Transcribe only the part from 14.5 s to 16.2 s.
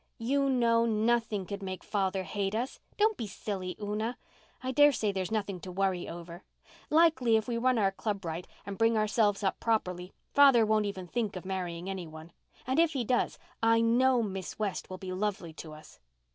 West will be lovely to us."